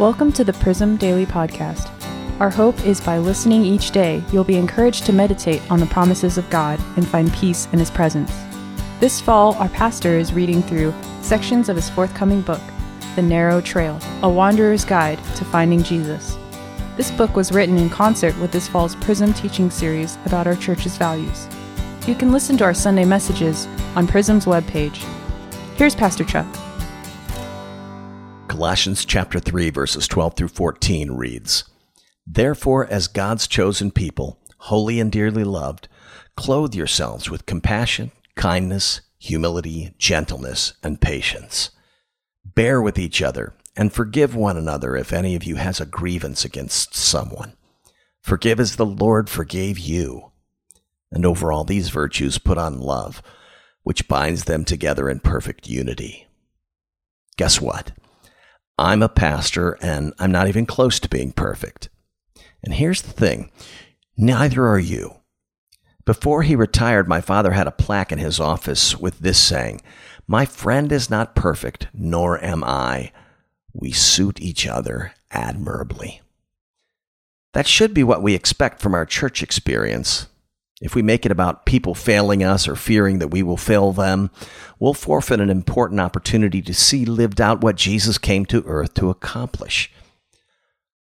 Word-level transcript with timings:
Welcome 0.00 0.32
to 0.32 0.44
the 0.44 0.54
Prism 0.54 0.96
Daily 0.96 1.26
Podcast. 1.26 1.90
Our 2.40 2.48
hope 2.48 2.86
is 2.86 3.02
by 3.02 3.18
listening 3.18 3.66
each 3.66 3.90
day, 3.90 4.24
you'll 4.32 4.44
be 4.44 4.56
encouraged 4.56 5.04
to 5.04 5.12
meditate 5.12 5.60
on 5.70 5.78
the 5.78 5.84
promises 5.84 6.38
of 6.38 6.48
God 6.48 6.80
and 6.96 7.06
find 7.06 7.30
peace 7.34 7.68
in 7.74 7.78
His 7.78 7.90
presence. 7.90 8.32
This 8.98 9.20
fall, 9.20 9.56
our 9.56 9.68
pastor 9.68 10.16
is 10.16 10.32
reading 10.32 10.62
through 10.62 10.94
sections 11.20 11.68
of 11.68 11.76
his 11.76 11.90
forthcoming 11.90 12.40
book, 12.40 12.62
The 13.14 13.20
Narrow 13.20 13.60
Trail 13.60 14.00
A 14.22 14.28
Wanderer's 14.30 14.86
Guide 14.86 15.18
to 15.36 15.44
Finding 15.44 15.82
Jesus. 15.82 16.38
This 16.96 17.10
book 17.10 17.36
was 17.36 17.52
written 17.52 17.76
in 17.76 17.90
concert 17.90 18.34
with 18.38 18.52
this 18.52 18.68
fall's 18.68 18.96
Prism 18.96 19.34
teaching 19.34 19.68
series 19.68 20.16
about 20.24 20.46
our 20.46 20.56
church's 20.56 20.96
values. 20.96 21.46
You 22.06 22.14
can 22.14 22.32
listen 22.32 22.56
to 22.56 22.64
our 22.64 22.72
Sunday 22.72 23.04
messages 23.04 23.66
on 23.96 24.08
Prism's 24.08 24.46
webpage. 24.46 24.96
Here's 25.76 25.94
Pastor 25.94 26.24
Chuck. 26.24 26.46
Colossians 28.60 29.06
chapter 29.06 29.40
3 29.40 29.70
verses 29.70 30.06
12 30.06 30.36
through 30.36 30.48
14 30.48 31.12
reads, 31.12 31.64
Therefore, 32.26 32.86
as 32.88 33.08
God's 33.08 33.46
chosen 33.46 33.90
people, 33.90 34.38
holy 34.58 35.00
and 35.00 35.10
dearly 35.10 35.44
loved, 35.44 35.88
clothe 36.36 36.74
yourselves 36.74 37.30
with 37.30 37.46
compassion, 37.46 38.10
kindness, 38.36 39.00
humility, 39.18 39.94
gentleness, 39.96 40.74
and 40.82 41.00
patience. 41.00 41.70
Bear 42.44 42.82
with 42.82 42.98
each 42.98 43.22
other 43.22 43.54
and 43.76 43.94
forgive 43.94 44.36
one 44.36 44.58
another 44.58 44.94
if 44.94 45.10
any 45.10 45.34
of 45.34 45.42
you 45.42 45.56
has 45.56 45.80
a 45.80 45.86
grievance 45.86 46.44
against 46.44 46.94
someone. 46.94 47.54
Forgive 48.20 48.60
as 48.60 48.76
the 48.76 48.84
Lord 48.84 49.30
forgave 49.30 49.78
you. 49.78 50.32
And 51.10 51.24
over 51.24 51.50
all 51.50 51.64
these 51.64 51.88
virtues 51.88 52.36
put 52.36 52.58
on 52.58 52.78
love, 52.78 53.22
which 53.84 54.06
binds 54.06 54.44
them 54.44 54.66
together 54.66 55.08
in 55.08 55.20
perfect 55.20 55.66
unity. 55.66 56.26
Guess 57.38 57.58
what? 57.58 57.92
I'm 58.80 59.02
a 59.02 59.10
pastor 59.10 59.76
and 59.82 60.14
I'm 60.18 60.32
not 60.32 60.48
even 60.48 60.64
close 60.64 60.98
to 61.00 61.08
being 61.08 61.32
perfect. 61.32 61.90
And 62.64 62.72
here's 62.72 63.02
the 63.02 63.12
thing 63.12 63.52
neither 64.16 64.66
are 64.66 64.78
you. 64.78 65.16
Before 66.06 66.42
he 66.42 66.56
retired, 66.56 67.06
my 67.06 67.20
father 67.20 67.52
had 67.52 67.66
a 67.66 67.72
plaque 67.72 68.10
in 68.10 68.18
his 68.18 68.40
office 68.40 68.96
with 68.96 69.18
this 69.18 69.38
saying 69.38 69.82
My 70.26 70.46
friend 70.46 70.90
is 70.90 71.10
not 71.10 71.36
perfect, 71.36 71.88
nor 71.92 72.42
am 72.42 72.64
I. 72.64 73.12
We 73.74 73.92
suit 73.92 74.40
each 74.40 74.66
other 74.66 75.12
admirably. 75.30 76.22
That 77.52 77.66
should 77.66 77.92
be 77.92 78.02
what 78.02 78.22
we 78.22 78.34
expect 78.34 78.80
from 78.80 78.94
our 78.94 79.04
church 79.04 79.42
experience. 79.42 80.26
If 80.80 80.94
we 80.94 81.02
make 81.02 81.26
it 81.26 81.32
about 81.32 81.66
people 81.66 81.94
failing 81.94 82.42
us 82.42 82.66
or 82.66 82.74
fearing 82.74 83.18
that 83.18 83.28
we 83.28 83.42
will 83.42 83.58
fail 83.58 83.92
them, 83.92 84.30
we'll 84.78 84.94
forfeit 84.94 85.38
an 85.38 85.50
important 85.50 86.00
opportunity 86.00 86.62
to 86.62 86.72
see 86.72 87.04
lived 87.04 87.40
out 87.40 87.60
what 87.60 87.76
Jesus 87.76 88.16
came 88.16 88.46
to 88.46 88.64
earth 88.64 88.94
to 88.94 89.10
accomplish. 89.10 89.92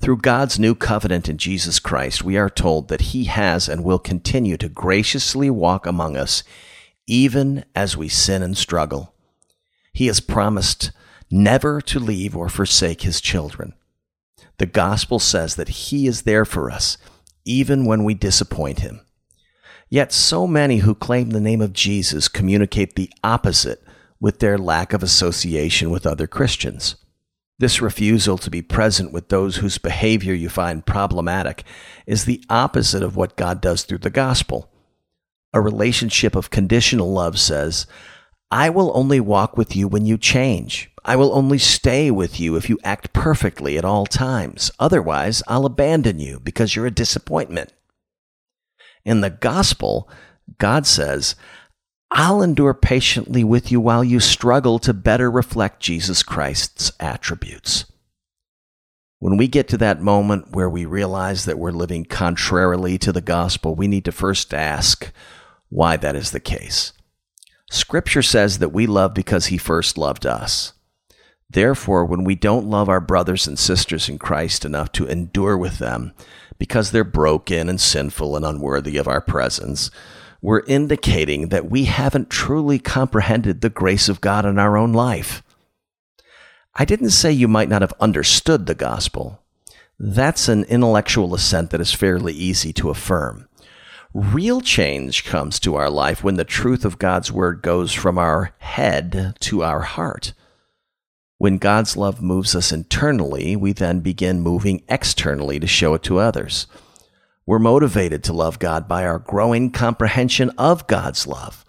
Through 0.00 0.18
God's 0.18 0.58
new 0.58 0.74
covenant 0.74 1.28
in 1.28 1.38
Jesus 1.38 1.80
Christ, 1.80 2.22
we 2.22 2.36
are 2.36 2.50
told 2.50 2.88
that 2.88 3.00
He 3.00 3.24
has 3.24 3.68
and 3.68 3.82
will 3.82 3.98
continue 3.98 4.56
to 4.58 4.68
graciously 4.68 5.50
walk 5.50 5.86
among 5.86 6.16
us, 6.16 6.44
even 7.06 7.64
as 7.74 7.96
we 7.96 8.08
sin 8.08 8.42
and 8.42 8.56
struggle. 8.56 9.14
He 9.92 10.06
has 10.06 10.20
promised 10.20 10.92
never 11.30 11.80
to 11.80 11.98
leave 11.98 12.36
or 12.36 12.48
forsake 12.48 13.02
His 13.02 13.20
children. 13.20 13.72
The 14.58 14.66
gospel 14.66 15.18
says 15.18 15.56
that 15.56 15.68
He 15.68 16.06
is 16.06 16.22
there 16.22 16.44
for 16.44 16.70
us, 16.70 16.98
even 17.44 17.84
when 17.84 18.04
we 18.04 18.14
disappoint 18.14 18.80
Him. 18.80 19.00
Yet 19.88 20.12
so 20.12 20.46
many 20.46 20.78
who 20.78 20.94
claim 20.94 21.30
the 21.30 21.40
name 21.40 21.60
of 21.60 21.72
Jesus 21.72 22.28
communicate 22.28 22.96
the 22.96 23.10
opposite 23.22 23.82
with 24.20 24.40
their 24.40 24.58
lack 24.58 24.92
of 24.92 25.02
association 25.02 25.90
with 25.90 26.06
other 26.06 26.26
Christians. 26.26 26.96
This 27.58 27.80
refusal 27.80 28.36
to 28.38 28.50
be 28.50 28.60
present 28.60 29.12
with 29.12 29.28
those 29.28 29.56
whose 29.56 29.78
behavior 29.78 30.34
you 30.34 30.48
find 30.48 30.84
problematic 30.84 31.64
is 32.06 32.24
the 32.24 32.44
opposite 32.50 33.02
of 33.02 33.16
what 33.16 33.36
God 33.36 33.60
does 33.60 33.84
through 33.84 33.98
the 33.98 34.10
gospel. 34.10 34.70
A 35.54 35.60
relationship 35.60 36.34
of 36.34 36.50
conditional 36.50 37.12
love 37.12 37.38
says, 37.38 37.86
I 38.50 38.68
will 38.68 38.92
only 38.94 39.20
walk 39.20 39.56
with 39.56 39.74
you 39.74 39.88
when 39.88 40.04
you 40.04 40.18
change. 40.18 40.90
I 41.04 41.16
will 41.16 41.32
only 41.32 41.58
stay 41.58 42.10
with 42.10 42.38
you 42.38 42.56
if 42.56 42.68
you 42.68 42.78
act 42.84 43.12
perfectly 43.12 43.78
at 43.78 43.84
all 43.84 44.06
times. 44.06 44.70
Otherwise, 44.78 45.42
I'll 45.48 45.64
abandon 45.64 46.18
you 46.18 46.40
because 46.40 46.76
you're 46.76 46.86
a 46.86 46.90
disappointment. 46.90 47.72
In 49.06 49.20
the 49.20 49.30
gospel, 49.30 50.10
God 50.58 50.84
says, 50.84 51.36
I'll 52.10 52.42
endure 52.42 52.74
patiently 52.74 53.44
with 53.44 53.70
you 53.70 53.80
while 53.80 54.02
you 54.02 54.18
struggle 54.18 54.80
to 54.80 54.92
better 54.92 55.30
reflect 55.30 55.80
Jesus 55.80 56.24
Christ's 56.24 56.90
attributes. 56.98 57.84
When 59.20 59.36
we 59.36 59.46
get 59.46 59.68
to 59.68 59.78
that 59.78 60.02
moment 60.02 60.52
where 60.56 60.68
we 60.68 60.84
realize 60.84 61.44
that 61.44 61.58
we're 61.58 61.70
living 61.70 62.04
contrarily 62.04 62.98
to 62.98 63.12
the 63.12 63.20
gospel, 63.20 63.76
we 63.76 63.86
need 63.86 64.04
to 64.06 64.12
first 64.12 64.52
ask 64.52 65.12
why 65.68 65.96
that 65.96 66.16
is 66.16 66.32
the 66.32 66.40
case. 66.40 66.92
Scripture 67.70 68.22
says 68.22 68.58
that 68.58 68.72
we 68.72 68.88
love 68.88 69.14
because 69.14 69.46
he 69.46 69.58
first 69.58 69.96
loved 69.96 70.26
us. 70.26 70.72
Therefore, 71.48 72.04
when 72.04 72.24
we 72.24 72.34
don't 72.34 72.68
love 72.68 72.88
our 72.88 73.00
brothers 73.00 73.46
and 73.46 73.56
sisters 73.56 74.08
in 74.08 74.18
Christ 74.18 74.64
enough 74.64 74.90
to 74.92 75.06
endure 75.06 75.56
with 75.56 75.78
them 75.78 76.12
because 76.58 76.90
they're 76.90 77.04
broken 77.04 77.68
and 77.68 77.80
sinful 77.80 78.36
and 78.36 78.44
unworthy 78.44 78.96
of 78.96 79.08
our 79.08 79.20
presence, 79.20 79.90
we're 80.40 80.62
indicating 80.66 81.48
that 81.48 81.70
we 81.70 81.84
haven't 81.84 82.30
truly 82.30 82.78
comprehended 82.78 83.60
the 83.60 83.70
grace 83.70 84.08
of 84.08 84.20
God 84.20 84.44
in 84.44 84.58
our 84.58 84.76
own 84.76 84.92
life. 84.92 85.42
I 86.74 86.84
didn't 86.84 87.10
say 87.10 87.32
you 87.32 87.48
might 87.48 87.68
not 87.68 87.82
have 87.82 87.94
understood 88.00 88.66
the 88.66 88.74
gospel. 88.74 89.42
That's 89.98 90.48
an 90.48 90.64
intellectual 90.64 91.34
assent 91.34 91.70
that 91.70 91.80
is 91.80 91.92
fairly 91.92 92.34
easy 92.34 92.72
to 92.74 92.90
affirm. 92.90 93.48
Real 94.12 94.60
change 94.60 95.24
comes 95.24 95.58
to 95.60 95.74
our 95.74 95.90
life 95.90 96.22
when 96.22 96.36
the 96.36 96.44
truth 96.44 96.84
of 96.84 96.98
God's 96.98 97.32
word 97.32 97.62
goes 97.62 97.92
from 97.92 98.18
our 98.18 98.52
head 98.58 99.34
to 99.40 99.62
our 99.62 99.80
heart. 99.80 100.32
When 101.38 101.58
God's 101.58 101.98
love 101.98 102.22
moves 102.22 102.54
us 102.56 102.72
internally, 102.72 103.56
we 103.56 103.72
then 103.72 104.00
begin 104.00 104.40
moving 104.40 104.82
externally 104.88 105.60
to 105.60 105.66
show 105.66 105.92
it 105.92 106.02
to 106.04 106.18
others. 106.18 106.66
We're 107.44 107.58
motivated 107.58 108.24
to 108.24 108.32
love 108.32 108.58
God 108.58 108.88
by 108.88 109.04
our 109.04 109.18
growing 109.18 109.70
comprehension 109.70 110.50
of 110.56 110.86
God's 110.86 111.26
love. 111.26 111.64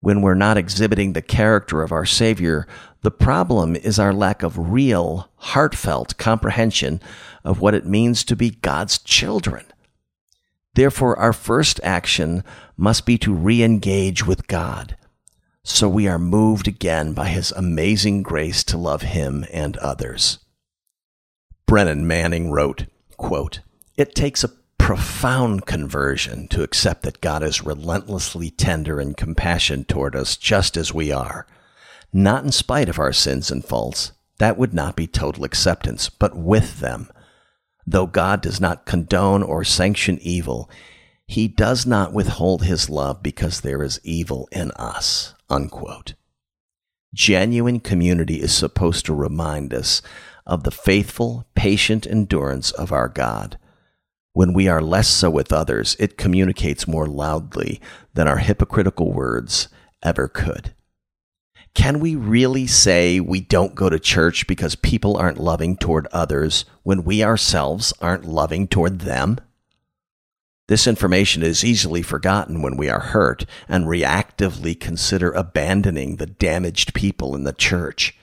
When 0.00 0.22
we're 0.22 0.34
not 0.34 0.58
exhibiting 0.58 1.12
the 1.12 1.22
character 1.22 1.82
of 1.82 1.92
our 1.92 2.04
Savior, 2.04 2.66
the 3.02 3.12
problem 3.12 3.76
is 3.76 3.98
our 3.98 4.12
lack 4.12 4.42
of 4.42 4.72
real, 4.72 5.30
heartfelt 5.36 6.16
comprehension 6.16 7.00
of 7.44 7.60
what 7.60 7.74
it 7.74 7.86
means 7.86 8.24
to 8.24 8.34
be 8.34 8.50
God's 8.50 8.98
children. 8.98 9.64
Therefore, 10.74 11.16
our 11.16 11.32
first 11.32 11.80
action 11.84 12.42
must 12.76 13.06
be 13.06 13.16
to 13.18 13.32
re 13.32 13.62
engage 13.62 14.26
with 14.26 14.48
God 14.48 14.96
so 15.64 15.88
we 15.88 16.06
are 16.06 16.18
moved 16.18 16.68
again 16.68 17.14
by 17.14 17.28
his 17.28 17.50
amazing 17.52 18.22
grace 18.22 18.62
to 18.62 18.76
love 18.76 19.00
him 19.00 19.46
and 19.50 19.78
others. 19.78 20.38
Brennan 21.66 22.06
Manning 22.06 22.50
wrote, 22.50 22.84
quote, 23.16 23.60
It 23.96 24.14
takes 24.14 24.44
a 24.44 24.52
profound 24.76 25.64
conversion 25.64 26.46
to 26.48 26.62
accept 26.62 27.02
that 27.04 27.22
God 27.22 27.42
is 27.42 27.64
relentlessly 27.64 28.50
tender 28.50 29.00
and 29.00 29.16
compassionate 29.16 29.88
toward 29.88 30.14
us 30.14 30.36
just 30.36 30.76
as 30.76 30.92
we 30.92 31.10
are, 31.10 31.46
not 32.12 32.44
in 32.44 32.52
spite 32.52 32.90
of 32.90 32.98
our 32.98 33.14
sins 33.14 33.50
and 33.50 33.64
faults. 33.64 34.12
That 34.38 34.58
would 34.58 34.74
not 34.74 34.96
be 34.96 35.06
total 35.06 35.44
acceptance, 35.44 36.10
but 36.10 36.36
with 36.36 36.80
them. 36.80 37.08
Though 37.86 38.06
God 38.06 38.42
does 38.42 38.60
not 38.60 38.84
condone 38.84 39.42
or 39.42 39.64
sanction 39.64 40.18
evil, 40.20 40.68
he 41.26 41.48
does 41.48 41.86
not 41.86 42.12
withhold 42.12 42.64
his 42.64 42.90
love 42.90 43.22
because 43.22 43.62
there 43.62 43.82
is 43.82 44.00
evil 44.04 44.46
in 44.52 44.70
us. 44.72 45.33
Unquote. 45.50 46.14
Genuine 47.12 47.80
community 47.80 48.40
is 48.40 48.52
supposed 48.52 49.06
to 49.06 49.14
remind 49.14 49.72
us 49.72 50.02
of 50.46 50.64
the 50.64 50.70
faithful, 50.70 51.46
patient 51.54 52.06
endurance 52.06 52.70
of 52.72 52.92
our 52.92 53.08
God. 53.08 53.58
When 54.32 54.52
we 54.52 54.66
are 54.66 54.80
less 54.80 55.08
so 55.08 55.30
with 55.30 55.52
others, 55.52 55.96
it 56.00 56.18
communicates 56.18 56.88
more 56.88 57.06
loudly 57.06 57.80
than 58.14 58.26
our 58.26 58.38
hypocritical 58.38 59.12
words 59.12 59.68
ever 60.02 60.26
could. 60.26 60.74
Can 61.74 62.00
we 62.00 62.14
really 62.14 62.66
say 62.66 63.20
we 63.20 63.40
don't 63.40 63.74
go 63.74 63.88
to 63.88 63.98
church 63.98 64.46
because 64.46 64.76
people 64.76 65.16
aren't 65.16 65.40
loving 65.40 65.76
toward 65.76 66.06
others 66.08 66.64
when 66.82 67.04
we 67.04 67.22
ourselves 67.22 67.92
aren't 68.00 68.24
loving 68.24 68.68
toward 68.68 69.00
them? 69.00 69.38
This 70.66 70.86
information 70.86 71.42
is 71.42 71.64
easily 71.64 72.00
forgotten 72.00 72.62
when 72.62 72.76
we 72.76 72.88
are 72.88 73.00
hurt 73.00 73.44
and 73.68 73.84
reactively 73.84 74.78
consider 74.78 75.30
abandoning 75.30 76.16
the 76.16 76.26
damaged 76.26 76.94
people 76.94 77.34
in 77.34 77.44
the 77.44 77.52
church. 77.52 78.16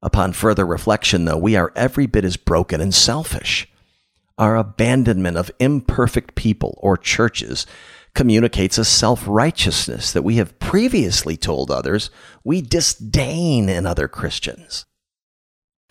Upon 0.00 0.32
further 0.32 0.64
reflection, 0.64 1.24
though, 1.24 1.36
we 1.36 1.56
are 1.56 1.72
every 1.74 2.06
bit 2.06 2.24
as 2.24 2.36
broken 2.36 2.80
and 2.80 2.94
selfish. 2.94 3.68
Our 4.38 4.56
abandonment 4.56 5.36
of 5.36 5.50
imperfect 5.58 6.36
people 6.36 6.78
or 6.80 6.96
churches 6.96 7.66
communicates 8.14 8.78
a 8.78 8.84
self 8.84 9.24
righteousness 9.26 10.12
that 10.12 10.22
we 10.22 10.36
have 10.36 10.58
previously 10.60 11.36
told 11.36 11.70
others 11.70 12.10
we 12.44 12.60
disdain 12.60 13.68
in 13.68 13.84
other 13.84 14.06
Christians. 14.06 14.84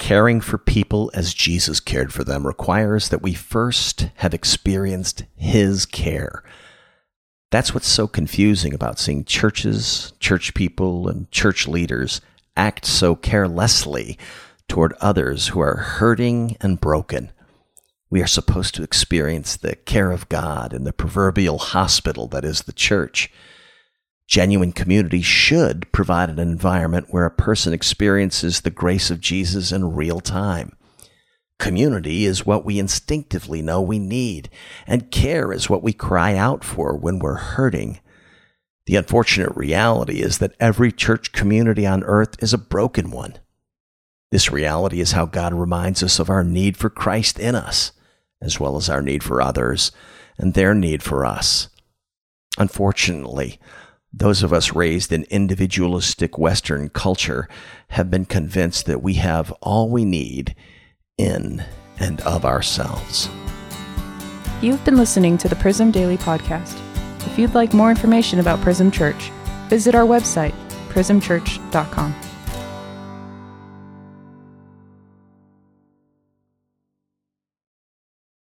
Caring 0.04 0.42
for 0.42 0.58
people 0.58 1.10
as 1.14 1.34
Jesus 1.34 1.80
cared 1.80 2.12
for 2.12 2.26
them 2.26 2.46
requires 2.46 3.08
that 3.08 3.22
we 3.22 3.34
first 3.34 4.10
have 4.16 4.34
experienced 4.34 5.24
His 5.38 5.86
care. 5.86 6.44
That's 7.52 7.74
what's 7.74 7.88
so 7.88 8.10
confusing 8.10 8.74
about 8.74 9.00
seeing 9.00 9.24
churches, 9.24 10.12
church 10.20 10.54
people, 10.56 11.08
and 11.08 11.32
church 11.32 11.70
leaders 11.70 12.20
act 12.58 12.86
so 12.86 13.16
carelessly 13.16 14.18
toward 14.68 14.92
others 15.00 15.48
who 15.48 15.62
are 15.62 15.78
hurting 15.78 16.58
and 16.60 16.82
broken. 16.82 17.32
We 18.10 18.22
are 18.22 18.28
supposed 18.28 18.76
to 18.76 18.84
experience 18.84 19.56
the 19.56 19.78
care 19.78 20.12
of 20.12 20.28
God 20.28 20.74
in 20.74 20.84
the 20.84 20.92
proverbial 20.92 21.60
hospital 21.60 22.28
that 22.28 22.44
is 22.44 22.64
the 22.64 22.74
church. 22.74 23.32
Genuine 24.28 24.72
community 24.72 25.22
should 25.22 25.92
provide 25.92 26.30
an 26.30 26.40
environment 26.40 27.08
where 27.10 27.26
a 27.26 27.32
person 27.32 27.74
experiences 27.74 28.62
the 28.62 28.70
grace 28.70 29.12
of 29.12 29.20
Jesus 29.20 29.72
in 29.72 29.96
real 29.96 30.20
time. 30.20 30.76
Community 31.60 32.26
is 32.26 32.46
what 32.46 32.66
we 32.66 32.80
instinctively 32.80 33.62
know 33.62 33.82
we 33.82 34.00
need, 34.00 34.50
and 34.88 35.12
care 35.12 35.54
is 35.54 35.70
what 35.70 35.84
we 35.84 35.94
cry 35.94 36.36
out 36.36 36.64
for 36.64 36.96
when 36.96 37.20
we're 37.20 37.36
hurting. 37.36 38.00
The 38.86 38.96
unfortunate 38.96 39.56
reality 39.56 40.22
is 40.22 40.40
that 40.40 40.56
every 40.60 40.92
church 40.92 41.32
community 41.32 41.86
on 41.86 42.04
earth 42.04 42.42
is 42.42 42.54
a 42.54 42.58
broken 42.58 43.12
one. 43.12 43.38
This 44.32 44.52
reality 44.52 45.00
is 45.00 45.12
how 45.12 45.26
God 45.26 45.54
reminds 45.54 46.02
us 46.02 46.20
of 46.20 46.30
our 46.30 46.44
need 46.44 46.76
for 46.76 46.90
Christ 46.90 47.40
in 47.40 47.56
us, 47.56 47.92
as 48.42 48.60
well 48.60 48.76
as 48.76 48.90
our 48.90 49.02
need 49.02 49.24
for 49.24 49.42
others 49.42 49.92
and 50.38 50.54
their 50.54 50.74
need 50.74 51.04
for 51.04 51.26
us. 51.26 51.70
Unfortunately, 52.58 53.60
those 54.14 54.44
of 54.44 54.54
us 54.54 54.74
raised 54.74 55.12
in 55.12 55.24
individualistic 55.24 56.38
Western 56.38 56.90
culture 56.90 57.50
have 57.90 58.12
been 58.12 58.26
convinced 58.26 58.86
that 58.86 59.02
we 59.02 59.16
have 59.16 59.52
all 59.62 59.90
we 59.90 60.06
need 60.06 60.56
in 61.18 61.64
and 62.00 62.22
of 62.22 62.46
ourselves. 62.46 63.28
You've 64.62 64.84
been 64.86 64.98
listening 64.98 65.38
to 65.40 65.50
the 65.50 65.56
Prism 65.56 65.92
Daily 65.92 66.18
Podcast. 66.18 66.80
If 67.26 67.40
you'd 67.40 67.56
like 67.56 67.74
more 67.74 67.90
information 67.90 68.40
about 68.40 68.62
Prism 68.62 68.92
Church, 68.92 69.32
visit 69.68 69.96
our 69.96 70.06
website, 70.06 70.54
prismchurch.com. 70.90 72.33